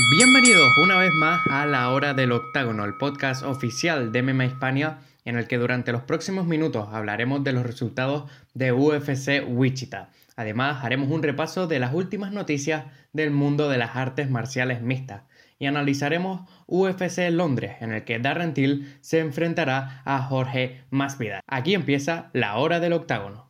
[0.00, 5.00] Bienvenidos una vez más a La Hora del Octágono, el podcast oficial de MMA Hispania,
[5.24, 10.10] en el que durante los próximos minutos hablaremos de los resultados de UFC Wichita.
[10.36, 15.22] Además, haremos un repaso de las últimas noticias del mundo de las artes marciales mixtas
[15.58, 21.40] y analizaremos UFC Londres, en el que Darren Till se enfrentará a Jorge Masvidal.
[21.48, 23.47] Aquí empieza La Hora del Octágono.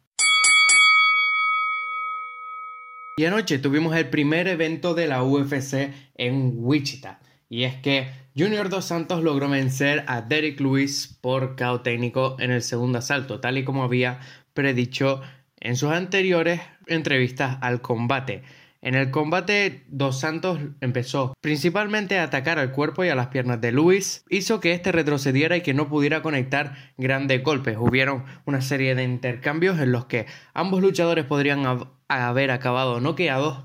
[3.19, 7.19] Y anoche tuvimos el primer evento de la UFC en Wichita.
[7.49, 8.07] Y es que
[8.37, 13.41] Junior Dos Santos logró vencer a Derek Lewis por KO técnico en el segundo asalto,
[13.41, 14.21] tal y como había
[14.55, 15.21] predicho
[15.59, 18.45] en sus anteriores entrevistas al combate.
[18.81, 23.61] En el combate, Dos Santos empezó principalmente a atacar al cuerpo y a las piernas
[23.61, 27.77] de Luis, hizo que este retrocediera y que no pudiera conectar grandes golpes.
[27.79, 33.65] Hubieron una serie de intercambios en los que ambos luchadores podrían haber acabado noqueados,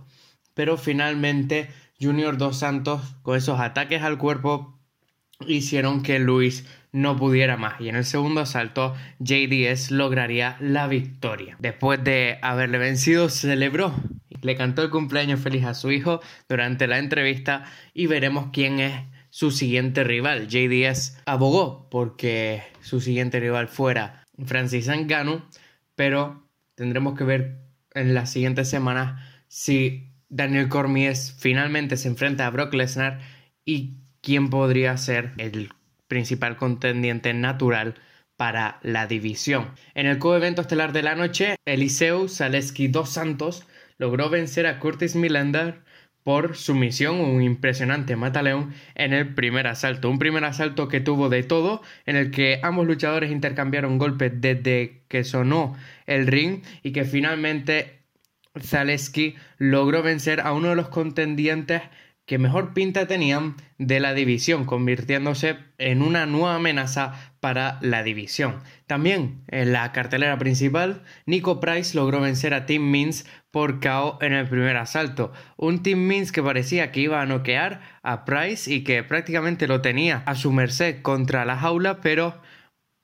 [0.56, 1.70] pero finalmente
[2.02, 4.80] Junior Dos Santos con esos ataques al cuerpo
[5.48, 11.56] hicieron que Luis no pudiera más y en el segundo asalto JDS lograría la victoria.
[11.60, 13.94] Después de haberle vencido celebró
[14.44, 18.94] le cantó el cumpleaños feliz a su hijo durante la entrevista y veremos quién es
[19.30, 20.48] su siguiente rival.
[20.48, 25.42] JDS abogó porque su siguiente rival fuera Francis Ngannou,
[25.96, 27.60] pero tendremos que ver
[27.94, 33.20] en las siguientes semanas si Daniel Cormier finalmente se enfrenta a Brock Lesnar
[33.66, 35.70] y quién podría ser el
[36.08, 37.96] principal contendiente natural
[38.36, 39.72] para la división.
[39.94, 43.66] En el co-evento estelar de la noche, Eliseu Zaleski dos Santos
[43.98, 45.82] logró vencer a Curtis Millender
[46.24, 50.10] por sumisión, un impresionante mataleón en el primer asalto.
[50.10, 55.04] Un primer asalto que tuvo de todo, en el que ambos luchadores intercambiaron golpes desde
[55.10, 58.00] que sonó el ring y que finalmente
[58.60, 61.82] Zaleski logró vencer a uno de los contendientes
[62.26, 68.64] que mejor pinta tenían de la división, convirtiéndose en una nueva amenaza para la división.
[68.88, 74.32] También en la cartelera principal, Nico Price logró vencer a Tim Means por KO en
[74.32, 75.34] el primer asalto.
[75.58, 79.82] Un Tim Means que parecía que iba a noquear a Price y que prácticamente lo
[79.82, 82.42] tenía a su merced contra la jaula, pero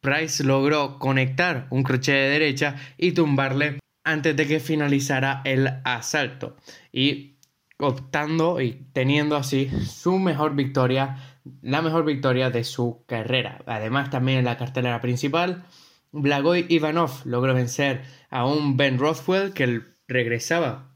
[0.01, 6.55] Price logró conectar un crochet de derecha y tumbarle antes de que finalizara el asalto.
[6.94, 7.35] Y
[7.78, 11.17] optando y teniendo así su mejor victoria,
[11.61, 13.59] la mejor victoria de su carrera.
[13.65, 15.63] Además, también en la cartelera principal,
[16.11, 20.89] Blagoy Ivanov logró vencer a un Ben Rothwell que regresaba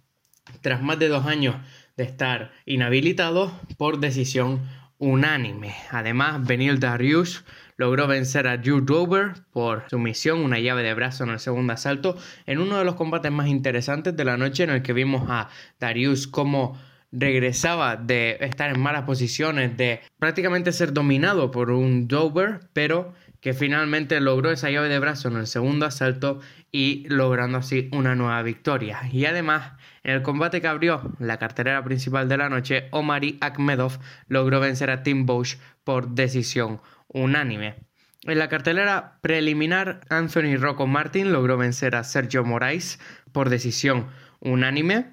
[0.61, 1.55] tras más de dos años
[1.97, 4.61] de estar inhabilitado por decisión
[4.97, 5.75] unánime.
[5.91, 7.43] Además, Benil Darius
[7.77, 12.17] logró vencer a Drew Dover por sumisión, una llave de brazo en el segundo asalto,
[12.45, 15.49] en uno de los combates más interesantes de la noche en el que vimos a
[15.79, 16.79] Darius como
[17.13, 23.53] regresaba de estar en malas posiciones, de prácticamente ser dominado por un Dover, pero que
[23.53, 26.39] finalmente logró esa llave de brazo en el segundo asalto
[26.71, 29.01] y logrando así una nueva victoria.
[29.11, 33.99] Y además, en el combate que abrió la cartelera principal de la noche, Omari Akhmedov
[34.27, 37.75] logró vencer a Tim Bosch por decisión unánime.
[38.23, 42.97] En la cartelera preliminar, Anthony Rocco Martin logró vencer a Sergio Moraes
[43.33, 44.07] por decisión
[44.39, 45.12] unánime.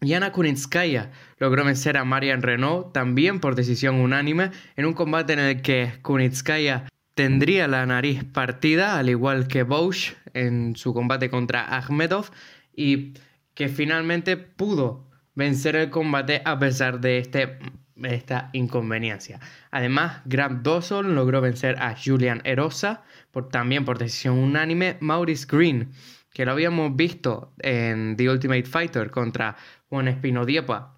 [0.00, 5.40] Yana Kunitskaya logró vencer a Marian Renault también por decisión unánime en un combate en
[5.40, 11.76] el que Kunitskaya tendría la nariz partida, al igual que Bosch en su combate contra
[11.76, 12.30] Akhmedov,
[12.76, 13.14] y
[13.54, 17.58] que finalmente pudo vencer el combate a pesar de este
[18.04, 19.40] esta inconveniencia.
[19.72, 24.96] Además, Grant Dawson logró vencer a Julian Erosa, por, también por decisión unánime.
[25.00, 25.90] Maurice Green,
[26.38, 29.56] que lo habíamos visto en The Ultimate Fighter contra
[29.88, 30.94] Juan Espino Diepa,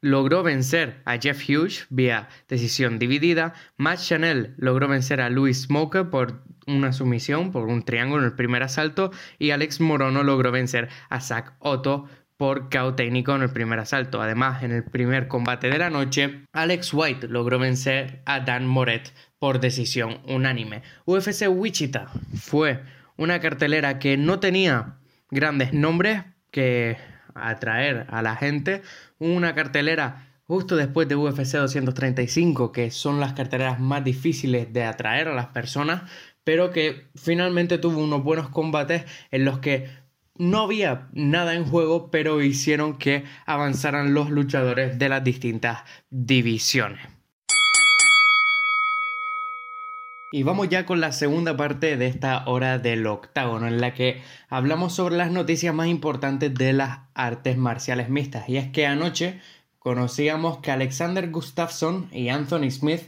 [0.00, 3.52] logró vencer a Jeff Hughes vía decisión dividida.
[3.76, 8.34] Matt Chanel logró vencer a Louis Smoker por una sumisión, por un triángulo en el
[8.34, 9.12] primer asalto.
[9.38, 12.06] Y Alex Morono logró vencer a Zach Otto
[12.38, 14.22] por KO técnico en el primer asalto.
[14.22, 19.12] Además, en el primer combate de la noche, Alex White logró vencer a Dan Moret
[19.38, 20.80] por decisión unánime.
[21.04, 22.06] UFC Wichita
[22.40, 22.80] fue
[23.16, 24.98] una cartelera que no tenía
[25.30, 26.96] grandes nombres que
[27.34, 28.82] atraer a la gente.
[29.18, 35.28] Una cartelera justo después de UFC 235, que son las carteleras más difíciles de atraer
[35.28, 36.02] a las personas,
[36.44, 39.88] pero que finalmente tuvo unos buenos combates en los que
[40.36, 47.00] no había nada en juego, pero hicieron que avanzaran los luchadores de las distintas divisiones.
[50.34, 54.22] Y vamos ya con la segunda parte de esta hora del octágono, en la que
[54.48, 58.48] hablamos sobre las noticias más importantes de las artes marciales mixtas.
[58.48, 59.42] Y es que anoche
[59.78, 63.02] conocíamos que Alexander Gustafsson y Anthony Smith,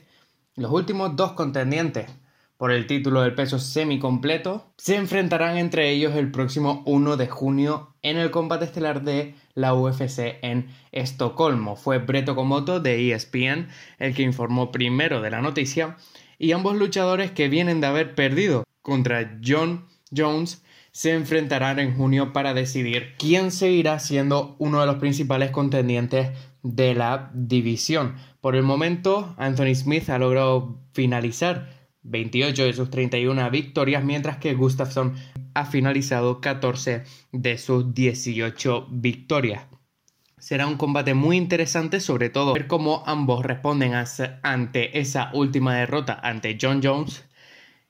[0.55, 2.11] los últimos dos contendientes
[2.59, 7.95] por el título del peso semi-completo, se enfrentarán entre ellos el próximo 1 de junio
[8.03, 11.75] en el combate estelar de la UFC en Estocolmo.
[11.75, 13.69] Fue Breto Komoto de ESPN
[13.99, 15.97] el que informó primero de la noticia
[16.45, 20.63] y ambos luchadores que vienen de haber perdido contra John Jones
[20.93, 26.33] se enfrentarán en junio para decidir quién seguirá siendo uno de los principales contendientes
[26.63, 28.17] de la división.
[28.43, 34.53] Por el momento, Anthony Smith ha logrado finalizar 28 de sus 31 victorias, mientras que
[34.53, 35.15] Gustafsson
[35.55, 39.65] ha finalizado 14 de sus 18 victorias.
[40.45, 43.95] Será un combate muy interesante, sobre todo ver cómo ambos responden
[44.43, 47.25] ante esa última derrota ante John Jones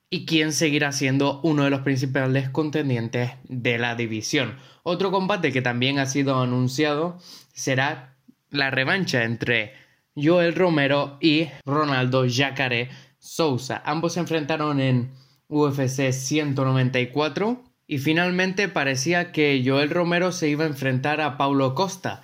[0.09, 4.57] y quién seguirá siendo uno de los principales contendientes de la división.
[4.85, 7.19] Otro combate que también ha sido anunciado
[7.53, 8.15] será
[8.51, 9.73] la revancha entre
[10.15, 13.83] Joel Romero y Ronaldo Jacare Sousa.
[13.85, 15.11] Ambos se enfrentaron en
[15.49, 22.23] UFC 194 y finalmente parecía que Joel Romero se iba a enfrentar a Paulo Costa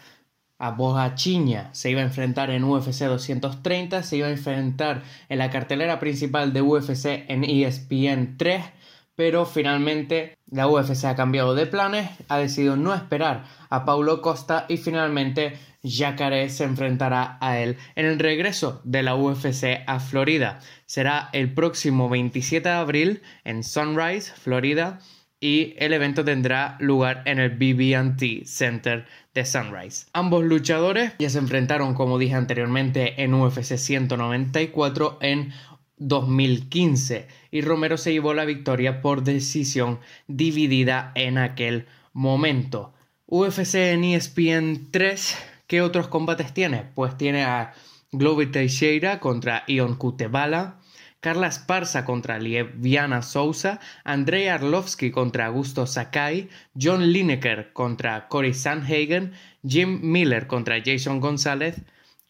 [0.60, 1.70] a Boja Chiña.
[1.72, 6.52] Se iba a enfrentar en UFC 230, se iba a enfrentar en la cartelera principal
[6.52, 8.64] de UFC en ESPN 3,
[9.16, 14.66] pero finalmente la UFC ha cambiado de planes, ha decidido no esperar a Paulo Costa
[14.68, 20.60] y finalmente Jacare se enfrentará a él en el regreso de la UFC a Florida.
[20.84, 25.00] Será el próximo 27 de abril en Sunrise, Florida
[25.40, 30.06] y el evento tendrá lugar en el BB&T Center de Sunrise.
[30.12, 35.52] Ambos luchadores ya se enfrentaron, como dije anteriormente, en UFC 194 en
[35.96, 42.92] 2015 y Romero se llevó la victoria por decisión dividida en aquel momento.
[43.26, 46.84] UFC en ESPN 3, ¿qué otros combates tiene?
[46.94, 47.72] Pues tiene a
[48.12, 50.79] Glover Teixeira contra Ion Kutebala,
[51.20, 59.32] Carla Esparza contra Lieviana Sousa, Andrei Arlovski contra Augusto Sakai, John Lineker contra Cory Sanhagen,
[59.62, 61.82] Jim Miller contra Jason González,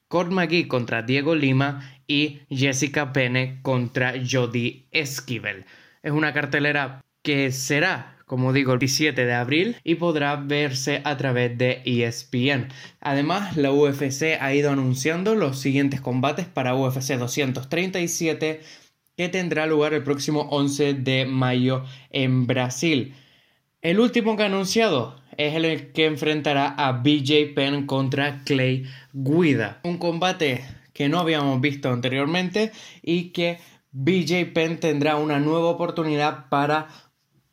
[0.09, 5.67] Cord McGee contra Diego Lima y Jessica Pene contra Jody Esquivel.
[6.03, 11.17] Es una cartelera que será como digo, el 17 de abril y podrá verse a
[11.17, 12.69] través de ESPN.
[13.01, 18.61] Además, la UFC ha ido anunciando los siguientes combates para UFC 237
[19.17, 23.17] que tendrá lugar el próximo 11 de mayo en Brasil.
[23.83, 29.81] El último que ha anunciado es el que enfrentará a BJ Penn contra Clay Guida.
[29.83, 32.71] Un combate que no habíamos visto anteriormente
[33.03, 33.59] y que
[33.91, 36.87] BJ Penn tendrá una nueva oportunidad para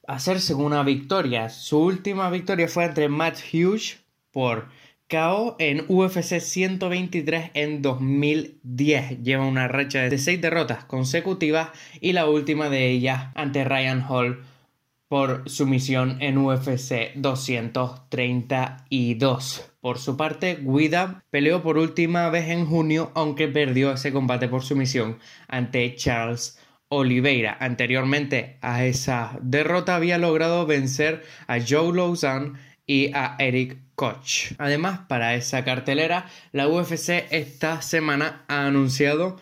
[0.08, 1.50] hacerse una victoria.
[1.50, 4.00] Su última victoria fue entre Matt Hughes
[4.32, 4.70] por
[5.10, 9.22] KO en UFC 123 en 2010.
[9.22, 11.70] Lleva una racha de 6 derrotas consecutivas
[12.02, 14.44] y la última de ellas ante Ryan Hall
[15.08, 19.72] por sumisión en UFC 232.
[19.80, 24.64] Por su parte, Guida peleó por última vez en junio, aunque perdió ese combate por
[24.64, 27.58] sumisión ante Charles Oliveira.
[27.60, 34.54] Anteriormente a esa derrota había logrado vencer a Joe Lozan y a Eric Koch.
[34.58, 39.40] Además, para esa cartelera, la UFC esta semana ha anunciado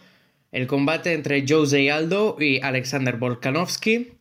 [0.52, 4.14] el combate entre Jose Aldo y Alexander Volkanovski,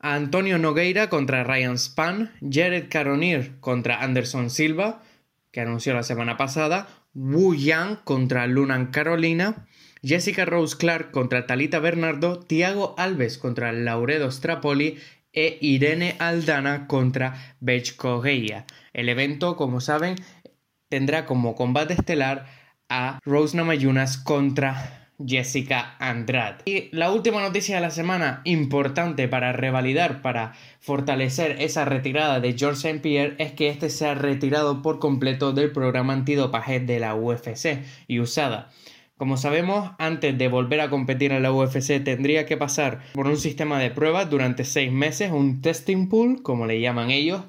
[0.00, 5.02] Antonio Nogueira contra Ryan Span, Jared Caronir contra Anderson Silva,
[5.50, 9.66] que anunció la semana pasada, Wu Yang contra Lunan Carolina,
[10.02, 14.98] Jessica Rose Clark contra Talita Bernardo, Tiago Alves contra Lauredo Strapoli
[15.32, 18.64] e Irene Aldana contra Bech Correia.
[18.92, 20.16] El evento, como saben,
[20.88, 22.46] tendrá como combate estelar
[22.88, 26.62] a Rose Namayunas contra Jessica Andrade.
[26.64, 32.56] Y la última noticia de la semana, importante para revalidar, para fortalecer esa retirada de
[32.56, 33.00] George St.
[33.00, 37.82] Pierre, es que este se ha retirado por completo del programa antidopaje de la UFC
[38.06, 38.70] y usada.
[39.18, 43.36] Como sabemos, antes de volver a competir en la UFC tendría que pasar por un
[43.36, 47.42] sistema de pruebas durante seis meses, un testing pool, como le llaman ellos,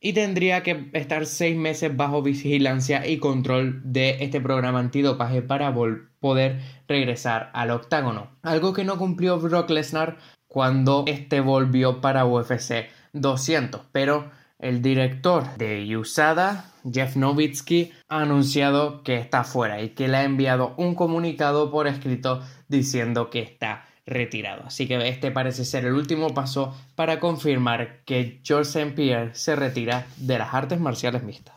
[0.00, 5.74] y tendría que estar seis meses bajo vigilancia y control de este programa antidopaje para
[6.20, 8.30] poder regresar al octágono.
[8.42, 15.56] Algo que no cumplió Brock Lesnar cuando este volvió para UFC 200, pero el director
[15.56, 20.94] de USADA, Jeff Nowitzki, ha anunciado que está fuera y que le ha enviado un
[20.94, 24.62] comunicado por escrito diciendo que está retirado.
[24.64, 28.92] Así que este parece ser el último paso para confirmar que George St.
[28.92, 31.54] Pierre se retira de las artes marciales mixtas.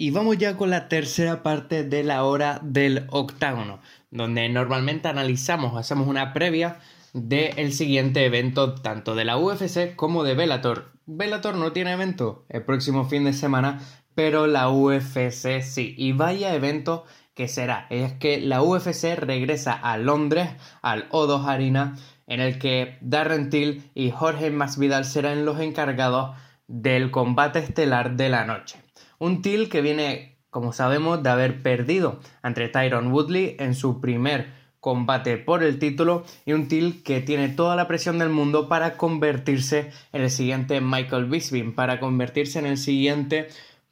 [0.00, 3.80] Y vamos ya con la tercera parte de la hora del octágono,
[4.12, 6.78] donde normalmente analizamos, hacemos una previa
[7.12, 10.92] del siguiente evento tanto de la UFC como de Bellator.
[11.06, 13.80] Bellator no tiene evento el próximo fin de semana,
[14.14, 15.94] pero la UFC sí.
[15.96, 17.86] Y vaya evento que será.
[17.88, 20.50] Es que la UFC regresa a Londres,
[20.82, 21.96] al O2 Arena,
[22.26, 26.36] en el que Darren Till y Jorge Masvidal serán los encargados
[26.66, 28.82] del combate estelar de la noche.
[29.18, 34.52] Un Till que viene, como sabemos, de haber perdido ante Tyron Woodley en su primer
[34.80, 38.96] combate por el título y un Till que tiene toda la presión del mundo para
[38.96, 43.48] convertirse en el siguiente Michael Bisping, para convertirse en el siguiente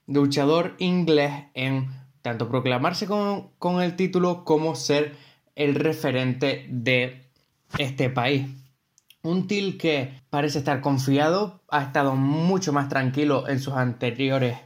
[0.07, 1.89] luchador inglés en
[2.23, 5.17] tanto proclamarse con, con el título como ser
[5.55, 7.29] el referente de
[7.79, 8.47] este país.
[9.23, 14.59] Un Till que parece estar confiado, ha estado mucho más tranquilo en sus anteriores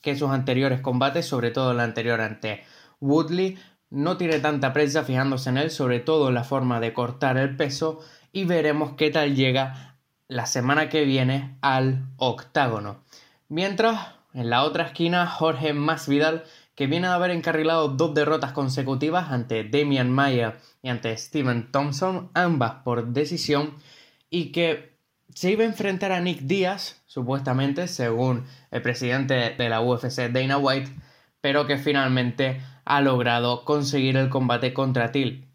[0.00, 2.62] que sus anteriores combates, sobre todo el anterior ante
[3.00, 3.58] Woodley.
[3.90, 7.56] No tiene tanta presa fijándose en él, sobre todo en la forma de cortar el
[7.56, 8.00] peso
[8.32, 9.96] y veremos qué tal llega
[10.28, 13.02] la semana que viene al octágono.
[13.48, 19.30] Mientras, en la otra esquina, Jorge Masvidal, que viene de haber encarrilado dos derrotas consecutivas
[19.30, 23.74] ante Damian Maya y ante Steven Thompson, ambas por decisión,
[24.30, 24.96] y que
[25.34, 30.58] se iba a enfrentar a Nick Díaz, supuestamente, según el presidente de la UFC, Dana
[30.58, 30.90] White,
[31.48, 35.48] pero que finalmente ha logrado conseguir el combate contra Till.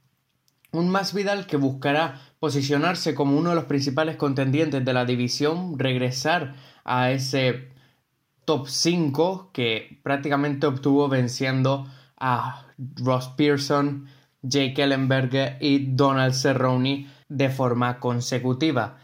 [0.72, 6.56] Un Masvidal que buscará posicionarse como uno de los principales contendientes de la división, regresar
[6.84, 7.70] a ese
[8.44, 11.86] top 5 que prácticamente obtuvo venciendo
[12.18, 14.08] a Ross Pearson,
[14.42, 18.98] Jake Ellenberger y Donald Cerrone de forma consecutiva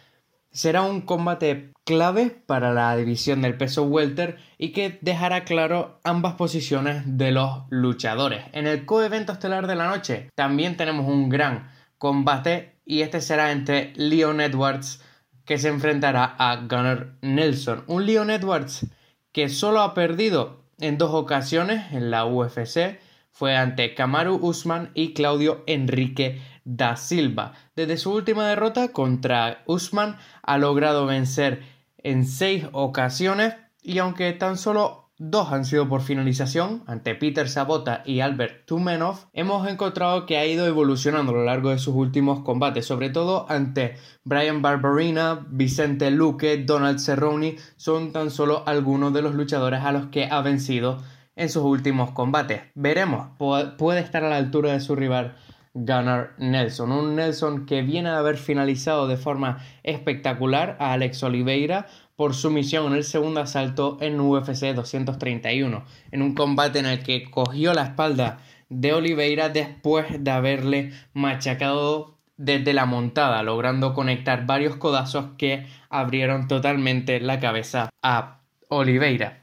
[0.51, 6.35] será un combate clave para la división del peso welter y que dejará claro ambas
[6.35, 8.45] posiciones de los luchadores.
[8.53, 13.51] En el coevento estelar de la noche también tenemos un gran combate y este será
[13.51, 15.01] entre Leon Edwards
[15.45, 17.83] que se enfrentará a Gunnar Nelson.
[17.87, 18.85] Un Leon Edwards
[19.31, 22.99] que solo ha perdido en dos ocasiones en la UFC
[23.39, 27.53] fue ante Kamaru Usman y Claudio Enrique da Silva.
[27.73, 31.63] Desde su última derrota contra Usman ha logrado vencer
[31.99, 38.03] en seis ocasiones y aunque tan solo dos han sido por finalización ante Peter Sabota
[38.05, 42.41] y Albert Tumenov, hemos encontrado que ha ido evolucionando a lo largo de sus últimos
[42.41, 49.21] combates, sobre todo ante Brian Barberina, Vicente Luque, Donald Cerrone, son tan solo algunos de
[49.21, 50.97] los luchadores a los que ha vencido
[51.39, 52.61] en sus últimos combates.
[52.75, 55.35] Veremos, puede estar a la altura de su rival
[55.73, 56.91] Gunnar Nelson.
[56.91, 62.51] Un Nelson que viene a haber finalizado de forma espectacular a Alex Oliveira por su
[62.51, 67.73] misión en el segundo asalto en UFC 231, en un combate en el que cogió
[67.73, 75.31] la espalda de Oliveira después de haberle machacado desde la montada, logrando conectar varios codazos
[75.37, 79.38] que abrieron totalmente la cabeza a Oliveira.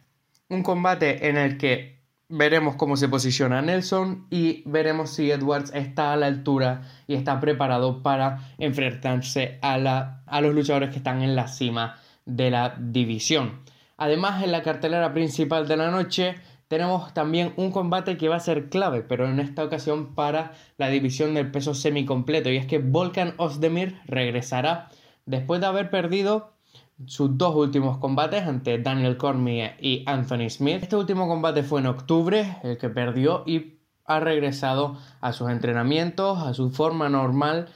[0.48, 1.96] Un combate en el que
[2.28, 7.38] Veremos cómo se posiciona Nelson y veremos si Edwards está a la altura y está
[7.38, 12.74] preparado para enfrentarse a, la, a los luchadores que están en la cima de la
[12.80, 13.60] división.
[13.96, 16.34] Además, en la cartelera principal de la noche
[16.66, 20.88] tenemos también un combate que va a ser clave, pero en esta ocasión para la
[20.88, 22.50] división del peso semicompleto.
[22.50, 24.88] Y es que Volkan Ozdemir regresará
[25.26, 26.55] después de haber perdido
[27.04, 30.82] sus dos últimos combates ante Daniel Cormier y Anthony Smith.
[30.82, 36.38] Este último combate fue en octubre, el que perdió y ha regresado a sus entrenamientos,
[36.38, 37.68] a su forma normal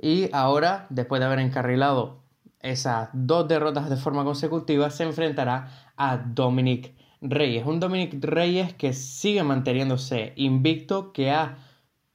[0.00, 2.22] y ahora, después de haber encarrilado
[2.60, 7.66] esas dos derrotas de forma consecutiva, se enfrentará a Dominic Reyes.
[7.66, 11.58] Un Dominic Reyes que sigue manteniéndose invicto, que ha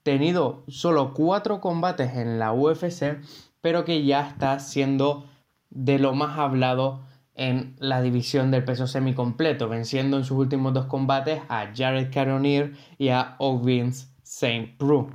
[0.04, 3.20] tenido solo cuatro combates en la UFC,
[3.60, 5.26] pero que ya está siendo
[5.74, 7.02] de lo más hablado
[7.36, 12.74] en la división del peso semicompleto, venciendo en sus últimos dos combates a Jared Cannonier
[12.98, 14.76] y a Owens St.
[14.78, 15.08] Preux.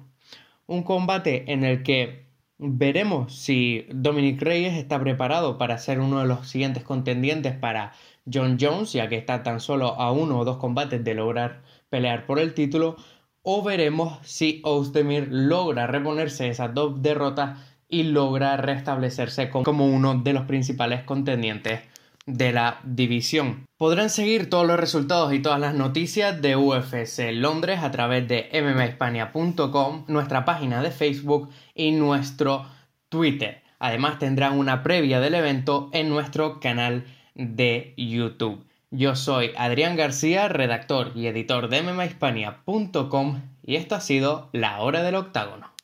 [0.67, 2.27] Un combate en el que
[2.59, 7.93] veremos si Dominic Reyes está preparado para ser uno de los siguientes contendientes para
[8.31, 12.27] John Jones, ya que está tan solo a uno o dos combates de lograr pelear
[12.27, 12.97] por el título,
[13.43, 20.33] o veremos si Ozdemir logra reponerse esas dos derrotas y logra restablecerse como uno de
[20.33, 21.81] los principales contendientes
[22.27, 23.67] de la división.
[23.79, 28.51] Podrán seguir todos los resultados y todas las noticias de UFC Londres a través de
[28.53, 32.67] mmahispania.com, nuestra página de Facebook y nuestro
[33.09, 33.63] Twitter.
[33.79, 37.05] Además tendrán una previa del evento en nuestro canal
[37.35, 38.67] de YouTube.
[38.91, 45.03] Yo soy Adrián García, redactor y editor de MMAhispania.com y esto ha sido La Hora
[45.03, 45.78] del Octágono.